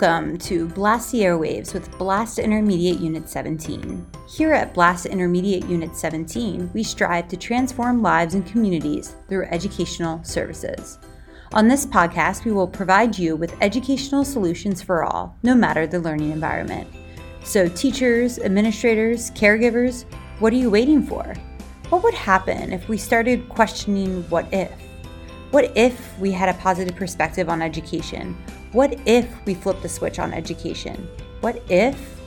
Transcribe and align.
Welcome 0.00 0.38
to 0.38 0.66
Blast 0.66 1.12
the 1.12 1.20
Airwaves 1.20 1.74
with 1.74 1.98
Blast 1.98 2.38
Intermediate 2.38 3.00
Unit 3.00 3.28
17. 3.28 4.06
Here 4.26 4.54
at 4.54 4.72
Blast 4.72 5.04
Intermediate 5.04 5.66
Unit 5.66 5.94
17, 5.94 6.70
we 6.72 6.82
strive 6.82 7.28
to 7.28 7.36
transform 7.36 8.00
lives 8.00 8.32
and 8.32 8.46
communities 8.46 9.16
through 9.28 9.44
educational 9.46 10.24
services. 10.24 10.98
On 11.52 11.68
this 11.68 11.84
podcast, 11.84 12.46
we 12.46 12.52
will 12.52 12.66
provide 12.66 13.18
you 13.18 13.36
with 13.36 13.54
educational 13.60 14.24
solutions 14.24 14.80
for 14.80 15.04
all, 15.04 15.36
no 15.42 15.54
matter 15.54 15.86
the 15.86 16.00
learning 16.00 16.30
environment. 16.30 16.88
So, 17.44 17.68
teachers, 17.68 18.38
administrators, 18.38 19.30
caregivers, 19.32 20.06
what 20.38 20.54
are 20.54 20.56
you 20.56 20.70
waiting 20.70 21.02
for? 21.02 21.34
What 21.90 22.02
would 22.04 22.14
happen 22.14 22.72
if 22.72 22.88
we 22.88 22.96
started 22.96 23.50
questioning 23.50 24.22
what 24.30 24.50
if? 24.50 24.72
What 25.50 25.76
if 25.76 26.18
we 26.18 26.32
had 26.32 26.48
a 26.48 26.58
positive 26.58 26.96
perspective 26.96 27.50
on 27.50 27.60
education? 27.60 28.34
What 28.72 29.00
if 29.04 29.28
we 29.46 29.54
flipped 29.54 29.82
the 29.82 29.88
switch 29.88 30.20
on 30.20 30.32
education? 30.32 31.08
What 31.40 31.60
if 31.68 32.20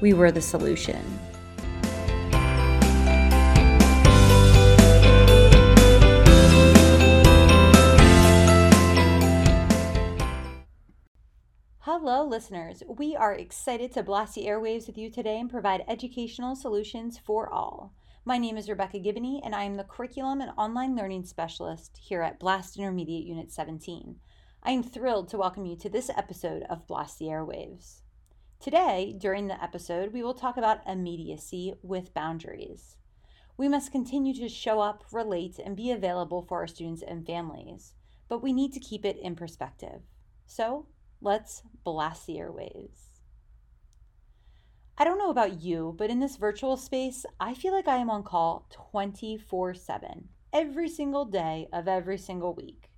we 0.00 0.12
were 0.12 0.30
the 0.30 0.40
solution? 0.40 1.02
Hello, 11.80 12.24
listeners. 12.24 12.84
We 12.86 13.16
are 13.16 13.34
excited 13.34 13.90
to 13.94 14.04
blast 14.04 14.36
the 14.36 14.46
airwaves 14.46 14.86
with 14.86 14.96
you 14.96 15.10
today 15.10 15.40
and 15.40 15.50
provide 15.50 15.82
educational 15.88 16.54
solutions 16.54 17.18
for 17.18 17.52
all. 17.52 17.92
My 18.24 18.38
name 18.38 18.56
is 18.56 18.68
Rebecca 18.68 19.00
Gibney, 19.00 19.40
and 19.44 19.56
I 19.56 19.64
am 19.64 19.76
the 19.76 19.82
Curriculum 19.82 20.40
and 20.40 20.52
Online 20.56 20.94
Learning 20.94 21.24
Specialist 21.24 21.98
here 22.00 22.22
at 22.22 22.38
Blast 22.38 22.78
Intermediate 22.78 23.26
Unit 23.26 23.50
17. 23.50 24.20
I 24.62 24.72
am 24.72 24.82
thrilled 24.82 25.28
to 25.28 25.38
welcome 25.38 25.64
you 25.64 25.74
to 25.76 25.88
this 25.88 26.10
episode 26.10 26.64
of 26.64 26.86
Blast 26.86 27.18
the 27.18 27.24
Airwaves. 27.24 28.02
Today, 28.60 29.16
during 29.16 29.46
the 29.46 29.62
episode, 29.62 30.12
we 30.12 30.22
will 30.22 30.34
talk 30.34 30.58
about 30.58 30.86
immediacy 30.86 31.72
with 31.82 32.12
boundaries. 32.12 32.98
We 33.56 33.68
must 33.68 33.90
continue 33.90 34.34
to 34.34 34.50
show 34.50 34.80
up, 34.80 35.02
relate, 35.12 35.58
and 35.58 35.74
be 35.74 35.90
available 35.90 36.42
for 36.42 36.58
our 36.58 36.66
students 36.66 37.02
and 37.02 37.24
families, 37.24 37.94
but 38.28 38.42
we 38.42 38.52
need 38.52 38.74
to 38.74 38.80
keep 38.80 39.06
it 39.06 39.16
in 39.16 39.34
perspective. 39.34 40.02
So, 40.44 40.88
let's 41.22 41.62
blast 41.82 42.26
the 42.26 42.34
airwaves. 42.34 43.22
I 44.98 45.04
don't 45.04 45.18
know 45.18 45.30
about 45.30 45.62
you, 45.62 45.94
but 45.96 46.10
in 46.10 46.20
this 46.20 46.36
virtual 46.36 46.76
space, 46.76 47.24
I 47.40 47.54
feel 47.54 47.72
like 47.72 47.88
I 47.88 47.96
am 47.96 48.10
on 48.10 48.24
call 48.24 48.66
24 48.68 49.72
7 49.72 50.28
every 50.52 50.90
single 50.90 51.24
day 51.24 51.66
of 51.72 51.88
every 51.88 52.18
single 52.18 52.54
week. 52.54 52.89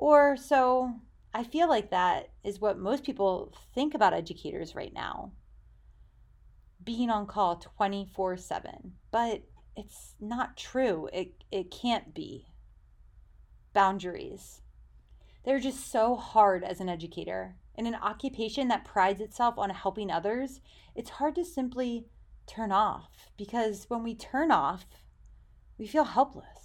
Or 0.00 0.34
so 0.34 0.94
I 1.34 1.44
feel 1.44 1.68
like 1.68 1.90
that 1.90 2.30
is 2.42 2.58
what 2.58 2.78
most 2.78 3.04
people 3.04 3.52
think 3.74 3.94
about 3.94 4.14
educators 4.14 4.74
right 4.74 4.94
now 4.94 5.32
being 6.82 7.10
on 7.10 7.26
call 7.26 7.56
24 7.56 8.38
7. 8.38 8.94
But 9.10 9.42
it's 9.76 10.14
not 10.18 10.56
true. 10.56 11.10
It, 11.12 11.44
it 11.52 11.70
can't 11.70 12.14
be. 12.14 12.46
Boundaries. 13.74 14.62
They're 15.44 15.60
just 15.60 15.92
so 15.92 16.16
hard 16.16 16.64
as 16.64 16.80
an 16.80 16.88
educator. 16.88 17.56
In 17.74 17.86
an 17.86 17.94
occupation 17.94 18.68
that 18.68 18.86
prides 18.86 19.20
itself 19.20 19.58
on 19.58 19.68
helping 19.68 20.10
others, 20.10 20.62
it's 20.94 21.10
hard 21.10 21.34
to 21.34 21.44
simply 21.44 22.06
turn 22.46 22.72
off 22.72 23.30
because 23.36 23.84
when 23.88 24.02
we 24.02 24.14
turn 24.14 24.50
off, 24.50 24.86
we 25.76 25.86
feel 25.86 26.04
helpless 26.04 26.59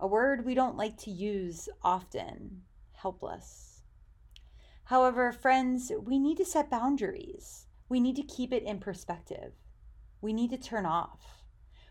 a 0.00 0.06
word 0.06 0.44
we 0.44 0.54
don't 0.54 0.76
like 0.76 0.96
to 0.96 1.10
use 1.10 1.68
often 1.82 2.62
helpless. 2.92 3.82
However, 4.84 5.32
friends, 5.32 5.92
we 6.00 6.18
need 6.18 6.36
to 6.38 6.44
set 6.44 6.70
boundaries. 6.70 7.66
We 7.88 8.00
need 8.00 8.16
to 8.16 8.22
keep 8.22 8.52
it 8.52 8.62
in 8.62 8.78
perspective. 8.78 9.52
We 10.20 10.32
need 10.32 10.50
to 10.50 10.56
turn 10.56 10.86
off. 10.86 11.42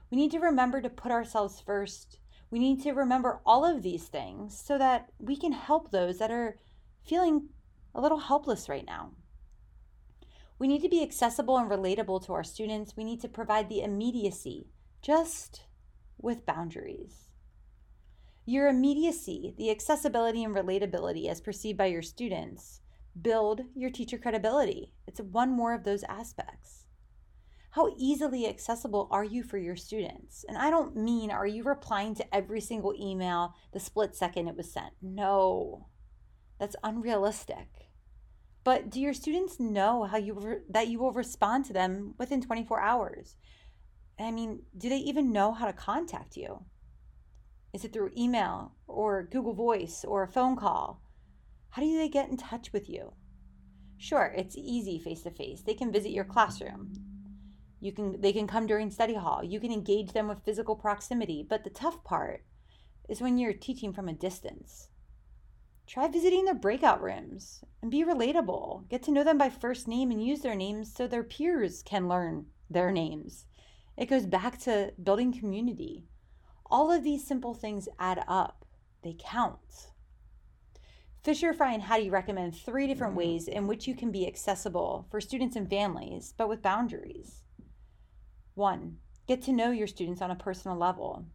We 0.10 0.18
need 0.18 0.32
to 0.32 0.40
remember 0.40 0.82
to 0.82 0.90
put 0.90 1.12
ourselves 1.12 1.60
first. 1.60 2.20
We 2.50 2.60
need 2.60 2.82
to 2.84 2.94
remember 2.94 3.42
all 3.46 3.66
of 3.66 3.84
these 3.84 4.06
things 4.06 4.58
so 4.58 4.78
that 4.78 5.10
we 5.20 5.36
can 5.36 5.52
help 5.52 5.92
those 5.92 6.18
that 6.20 6.32
are 6.32 6.58
feeling 7.06 7.50
a 7.94 8.02
little 8.02 8.20
helpless 8.20 8.70
right 8.70 8.86
now. 8.86 9.12
We 10.60 10.68
need 10.68 10.82
to 10.82 10.90
be 10.90 11.04
accessible 11.04 11.58
and 11.58 11.70
relatable 11.70 12.26
to 12.26 12.34
our 12.34 12.44
students. 12.44 12.96
We 12.96 13.04
need 13.04 13.22
to 13.22 13.28
provide 13.28 13.70
the 13.70 13.82
immediacy, 13.82 14.68
just 15.02 15.66
with 16.18 16.46
boundaries. 16.46 17.27
Your 18.50 18.70
immediacy, 18.70 19.54
the 19.58 19.70
accessibility 19.70 20.42
and 20.42 20.56
relatability 20.56 21.28
as 21.28 21.42
perceived 21.42 21.78
by 21.78 21.88
your 21.88 22.02
students, 22.02 22.80
build 23.22 23.60
your 23.76 23.90
teacher 23.90 24.18
credibility. 24.18 24.94
It's 25.06 25.20
one 25.20 25.52
more 25.52 25.74
of 25.74 25.84
those 25.84 26.04
aspects. 26.04 26.86
How 27.72 27.94
easily 27.98 28.48
accessible 28.48 29.10
are 29.12 29.26
you 29.26 29.44
for 29.44 29.58
your 29.58 29.76
students? 29.76 30.46
And 30.48 30.58
I 30.58 30.70
don't 30.70 30.96
mean 30.96 31.30
are 31.30 31.46
you 31.46 31.62
replying 31.64 32.16
to 32.16 32.34
every 32.34 32.62
single 32.62 32.96
email 32.98 33.54
the 33.74 33.82
split 33.82 34.16
second 34.16 34.48
it 34.48 34.56
was 34.56 34.72
sent? 34.72 34.94
No, 35.02 35.88
that's 36.58 36.78
unrealistic. 36.86 37.90
But 38.64 38.90
do 38.90 39.02
your 39.02 39.14
students 39.14 39.60
know 39.60 40.06
how 40.06 40.20
you 40.20 40.34
re- 40.36 40.62
that 40.70 40.88
you 40.88 41.00
will 41.00 41.12
respond 41.12 41.66
to 41.66 41.74
them 41.74 42.14
within 42.18 42.42
24 42.42 42.80
hours? 42.80 43.36
I 44.18 44.32
mean, 44.32 44.62
do 44.78 44.88
they 44.88 45.00
even 45.00 45.34
know 45.34 45.52
how 45.52 45.66
to 45.66 45.74
contact 45.74 46.38
you? 46.38 46.64
Is 47.74 47.84
it 47.84 47.94
through 47.94 48.12
email 48.18 48.74
or 48.88 49.24
Google 49.24 49.54
Voice 49.54 50.06
or 50.06 50.24
a 50.24 50.28
phone 50.28 50.56
call? 50.56 51.02
How 51.72 51.82
do 51.82 51.98
they 51.98 52.10
get 52.10 52.30
in 52.30 52.38
touch 52.38 52.74
with 52.74 52.90
you? 52.90 53.14
Sure, 53.98 54.34
it's 54.36 54.56
easy 54.58 55.00
face 55.00 55.24
to 55.24 55.32
face. 55.32 55.62
They 55.62 55.74
can 55.74 55.92
visit 55.92 56.12
your 56.12 56.24
classroom. 56.24 56.94
You 57.80 57.92
can 57.92 58.22
they 58.22 58.34
can 58.34 58.48
come 58.48 58.66
during 58.66 58.90
study 58.90 59.14
hall. 59.14 59.44
You 59.44 59.60
can 59.60 59.72
engage 59.72 60.14
them 60.14 60.28
with 60.28 60.44
physical 60.44 60.76
proximity, 60.76 61.46
but 61.48 61.64
the 61.64 61.70
tough 61.70 62.04
part 62.04 62.44
is 63.08 63.22
when 63.22 63.38
you're 63.38 63.54
teaching 63.54 63.94
from 63.94 64.08
a 64.08 64.14
distance. 64.14 64.90
Try 65.86 66.08
visiting 66.08 66.46
their 66.46 66.54
breakout 66.54 67.02
rooms 67.02 67.64
and 67.82 67.90
be 67.90 68.04
relatable. 68.04 68.90
Get 68.90 69.04
to 69.04 69.12
know 69.12 69.24
them 69.24 69.38
by 69.38 69.50
first 69.50 69.88
name 69.88 70.12
and 70.12 70.24
use 70.24 70.42
their 70.42 70.56
names 70.56 70.94
so 70.94 71.08
their 71.08 71.24
peers 71.24 71.82
can 71.84 72.10
learn 72.10 72.48
their 72.70 72.92
names. 72.92 73.46
It 73.96 74.08
goes 74.08 74.26
back 74.26 74.60
to 74.62 74.94
building 75.02 75.32
community. 75.32 76.06
All 76.70 76.92
of 76.92 77.04
these 77.04 77.26
simple 77.26 77.54
things 77.54 77.88
add 77.98 78.24
up, 78.28 78.66
they 79.04 79.16
count. 79.18 79.92
Fisher, 81.24 81.54
Frey, 81.54 81.74
and 81.74 81.84
Hattie 81.84 82.10
recommend 82.10 82.56
three 82.56 82.88
different 82.88 83.14
mm. 83.14 83.18
ways 83.18 83.48
in 83.48 83.68
which 83.68 83.88
you 83.88 83.96
can 83.96 84.12
be 84.12 84.28
accessible 84.28 85.08
for 85.10 85.20
students 85.20 85.56
and 85.56 85.70
families, 85.70 86.34
but 86.38 86.50
with 86.50 86.62
boundaries. 86.62 87.44
One, 88.54 88.98
get 89.28 89.42
to 89.44 89.52
know 89.52 89.72
your 89.72 89.88
students 89.88 90.22
on 90.22 90.32
a 90.32 90.36
personal 90.36 90.78
level. 90.78 91.26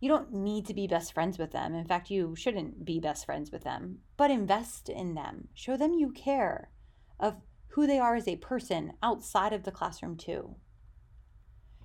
You 0.00 0.08
don't 0.08 0.32
need 0.32 0.66
to 0.66 0.74
be 0.74 0.86
best 0.86 1.14
friends 1.14 1.38
with 1.38 1.52
them. 1.52 1.74
In 1.74 1.86
fact, 1.86 2.10
you 2.10 2.36
shouldn't 2.36 2.84
be 2.84 3.00
best 3.00 3.24
friends 3.24 3.50
with 3.50 3.64
them, 3.64 4.00
but 4.16 4.30
invest 4.30 4.88
in 4.88 5.14
them. 5.14 5.48
Show 5.54 5.76
them 5.76 5.94
you 5.94 6.10
care 6.12 6.70
of 7.18 7.36
who 7.68 7.86
they 7.86 7.98
are 7.98 8.14
as 8.14 8.28
a 8.28 8.36
person 8.36 8.92
outside 9.02 9.52
of 9.52 9.64
the 9.64 9.72
classroom, 9.72 10.16
too. 10.16 10.56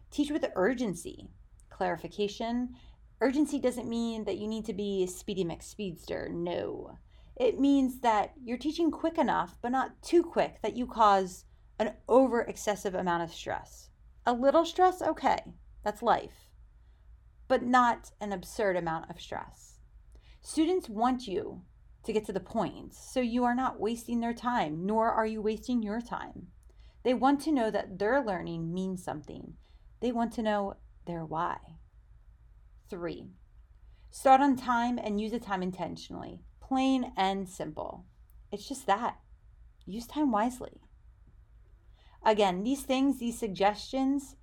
Teach 0.10 0.30
with 0.30 0.46
urgency 0.56 1.30
clarification, 1.72 2.76
urgency 3.22 3.60
doesn't 3.60 3.90
mean 3.90 4.26
that 4.26 4.38
you 4.38 4.48
need 4.48 4.66
to 4.66 4.74
be 4.74 5.04
a 5.04 5.08
speedy 5.08 5.48
speedster. 5.62 6.30
No. 6.32 6.98
It 7.36 7.60
means 7.60 8.02
that 8.02 8.34
you're 8.44 8.58
teaching 8.58 8.92
quick 8.92 9.18
enough, 9.18 9.58
but 9.62 9.72
not 9.72 10.02
too 10.04 10.22
quick 10.22 10.62
that 10.62 10.78
you 10.78 10.86
cause 10.86 11.46
an 11.80 11.94
over 12.08 12.42
excessive 12.42 12.94
amount 12.94 13.24
of 13.24 13.34
stress. 13.34 13.90
A 14.26 14.34
little 14.34 14.66
stress, 14.66 15.02
okay, 15.02 15.40
that's 15.84 16.04
life, 16.04 16.50
but 17.48 17.64
not 17.64 18.12
an 18.22 18.32
absurd 18.32 18.78
amount 18.78 19.10
of 19.10 19.20
stress. 19.20 19.80
Students 20.42 20.90
want 20.90 21.28
you 21.28 21.64
to 22.04 22.14
get 22.14 22.26
to 22.26 22.34
the 22.34 22.40
point, 22.40 22.94
so 22.94 23.20
you 23.20 23.44
are 23.44 23.56
not 23.56 23.80
wasting 23.80 24.20
their 24.20 24.34
time, 24.34 24.86
nor 24.86 25.12
are 25.12 25.26
you 25.26 25.42
wasting 25.42 25.82
your 25.82 26.02
time. 26.02 26.48
They 27.04 27.14
want 27.14 27.42
to 27.42 27.52
know 27.52 27.72
that 27.72 27.98
their 27.98 28.24
learning 28.24 28.74
means 28.74 29.04
something. 29.04 29.54
They 30.02 30.12
want 30.12 30.34
to 30.34 30.44
know 30.44 30.76
their 31.06 31.26
why. 31.26 31.58
Three, 32.90 33.32
start 34.10 34.42
on 34.42 34.56
time 34.56 34.98
and 34.98 35.20
use 35.20 35.32
the 35.32 35.40
time 35.40 35.64
intentionally. 35.64 36.42
Plain 36.60 37.12
and 37.18 37.48
simple. 37.48 38.06
It's 38.52 38.68
just 38.68 38.86
that. 38.88 39.18
Use 39.86 40.08
time 40.08 40.32
wisely. 40.32 40.82
Again, 42.24 42.64
these 42.64 42.84
things, 42.84 43.20
these 43.20 43.40
suggestions, 43.40 44.36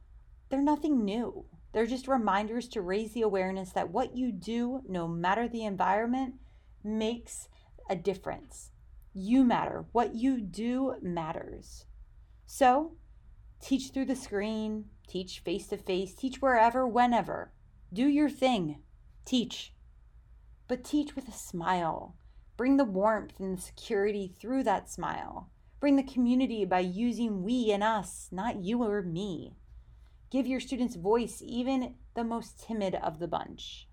they're 0.48 0.60
nothing 0.60 1.04
new. 1.04 1.46
They're 1.72 1.86
just 1.86 2.08
reminders 2.08 2.68
to 2.68 2.82
raise 2.82 3.12
the 3.12 3.22
awareness 3.22 3.70
that 3.72 3.90
what 3.90 4.16
you 4.16 4.32
do, 4.32 4.80
no 4.88 5.06
matter 5.06 5.46
the 5.46 5.64
environment, 5.64 6.34
makes 6.82 7.48
a 7.88 7.94
difference. 7.94 8.70
You 9.12 9.44
matter. 9.44 9.86
What 9.92 10.14
you 10.14 10.40
do 10.40 10.94
matters. 11.02 11.84
So, 12.46 12.96
teach 13.60 13.90
through 13.90 14.06
the 14.06 14.16
screen, 14.16 14.86
teach 15.06 15.40
face 15.40 15.66
to 15.68 15.76
face, 15.76 16.14
teach 16.14 16.40
wherever, 16.40 16.86
whenever. 16.86 17.52
Do 17.92 18.06
your 18.06 18.28
thing. 18.28 18.80
Teach. 19.24 19.72
But 20.66 20.84
teach 20.84 21.16
with 21.16 21.28
a 21.28 21.32
smile. 21.32 22.16
Bring 22.56 22.76
the 22.76 22.84
warmth 22.84 23.40
and 23.40 23.56
the 23.56 23.62
security 23.62 24.34
through 24.38 24.64
that 24.64 24.90
smile. 24.90 25.50
Bring 25.80 25.96
the 25.96 26.02
community 26.02 26.64
by 26.64 26.80
using 26.80 27.44
we 27.44 27.70
and 27.70 27.82
us, 27.82 28.28
not 28.32 28.62
you 28.62 28.82
or 28.82 29.02
me. 29.02 29.54
Give 30.30 30.46
your 30.46 30.60
students 30.60 30.96
voice, 30.96 31.40
even 31.44 31.94
the 32.14 32.24
most 32.24 32.60
timid 32.60 32.94
of 32.96 33.18
the 33.18 33.28
bunch. 33.28 33.88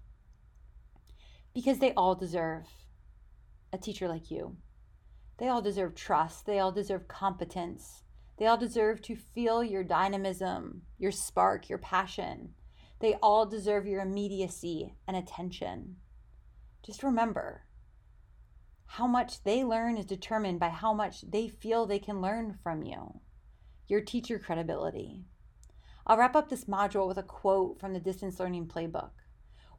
Because 1.53 1.79
they 1.79 1.93
all 1.93 2.15
deserve 2.15 2.67
a 3.71 3.77
teacher 3.77 4.07
like 4.07 4.31
you. 4.31 4.57
They 5.37 5.47
all 5.47 5.61
deserve 5.61 5.95
trust. 5.95 6.45
They 6.45 6.59
all 6.59 6.71
deserve 6.71 7.07
competence. 7.07 8.03
They 8.37 8.47
all 8.47 8.57
deserve 8.57 9.01
to 9.03 9.15
feel 9.15 9.63
your 9.63 9.83
dynamism, 9.83 10.81
your 10.97 11.11
spark, 11.11 11.69
your 11.69 11.77
passion. 11.77 12.53
They 12.99 13.15
all 13.15 13.45
deserve 13.45 13.85
your 13.87 14.01
immediacy 14.01 14.95
and 15.07 15.15
attention. 15.15 15.97
Just 16.83 17.03
remember 17.03 17.63
how 18.85 19.07
much 19.07 19.43
they 19.43 19.63
learn 19.63 19.97
is 19.97 20.05
determined 20.05 20.59
by 20.59 20.69
how 20.69 20.93
much 20.93 21.21
they 21.29 21.47
feel 21.47 21.85
they 21.85 21.99
can 21.99 22.21
learn 22.21 22.57
from 22.61 22.83
you, 22.83 23.19
your 23.87 24.01
teacher 24.01 24.37
credibility. 24.37 25.25
I'll 26.07 26.17
wrap 26.17 26.35
up 26.35 26.49
this 26.49 26.65
module 26.65 27.07
with 27.07 27.17
a 27.17 27.23
quote 27.23 27.79
from 27.79 27.93
the 27.93 27.99
Distance 27.99 28.39
Learning 28.39 28.67
Playbook. 28.67 29.11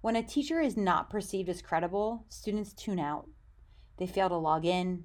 When 0.00 0.16
a 0.16 0.22
teacher 0.22 0.60
is 0.60 0.76
not 0.76 1.08
perceived 1.08 1.48
as 1.48 1.62
credible, 1.62 2.26
students 2.28 2.72
tune 2.72 2.98
out. 2.98 3.28
They 3.98 4.06
fail 4.06 4.28
to 4.28 4.36
log 4.36 4.64
in, 4.64 5.04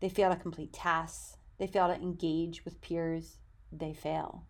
they 0.00 0.08
fail 0.08 0.30
to 0.30 0.36
complete 0.36 0.72
tasks, 0.72 1.36
they 1.58 1.66
fail 1.66 1.88
to 1.88 1.94
engage 1.94 2.64
with 2.64 2.80
peers, 2.80 3.38
they 3.72 3.92
fail. 3.92 4.44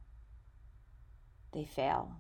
They 1.53 1.65
fail. 1.65 2.17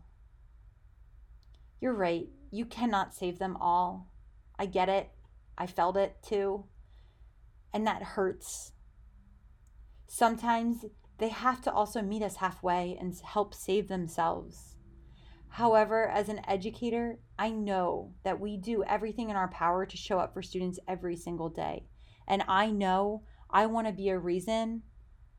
You're 1.81 1.95
right, 1.95 2.29
you 2.51 2.65
cannot 2.65 3.15
save 3.15 3.39
them 3.39 3.57
all. 3.61 4.11
I 4.59 4.67
get 4.67 4.89
it. 4.89 5.11
I 5.59 5.67
felt 5.67 5.97
it 5.97 6.17
too. 6.23 6.65
And 7.73 7.87
that 7.87 8.03
hurts. 8.03 8.73
Sometimes 10.07 10.85
they 11.19 11.29
have 11.29 11.61
to 11.63 11.73
also 11.73 12.03
meet 12.03 12.23
us 12.23 12.37
halfway 12.37 12.97
and 12.99 13.15
help 13.21 13.55
save 13.55 13.89
themselves. 13.89 14.77
However, 15.49 16.09
as 16.09 16.29
an 16.29 16.41
educator, 16.47 17.19
I 17.39 17.51
know 17.51 18.13
that 18.25 18.41
we 18.41 18.57
do 18.57 18.85
everything 18.85 19.31
in 19.31 19.37
our 19.37 19.49
power 19.49 19.87
to 19.87 19.97
show 19.97 20.19
up 20.19 20.35
for 20.35 20.43
students 20.43 20.79
every 20.87 21.17
single 21.17 21.49
day. 21.49 21.87
And 22.29 22.45
I 22.49 22.71
know 22.71 23.23
I 23.57 23.65
want 23.65 23.87
to 23.87 23.93
be 23.95 24.11
a 24.11 24.19
reason 24.19 24.83